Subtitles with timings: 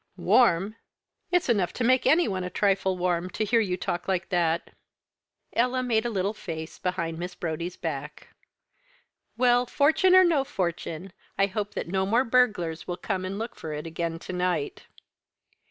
[0.17, 0.77] "Warm!
[1.29, 4.71] It's enough to make any one a trifle warm to hear you talk like that."
[5.53, 8.29] Ella made a little face behind Miss Brodie's back.
[9.37, 13.37] "Well, fortune or no fortune, I do hope that no more burglars will come and
[13.37, 14.87] look for it again to night."